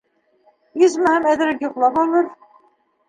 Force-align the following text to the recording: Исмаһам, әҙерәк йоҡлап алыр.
Исмаһам, 0.87 1.29
әҙерәк 1.33 1.63
йоҡлап 1.67 2.01
алыр. 2.05 2.33